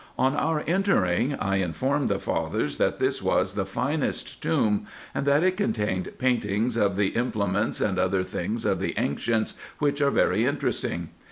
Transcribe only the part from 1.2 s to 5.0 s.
I informed the fathers that this was the finest tomb,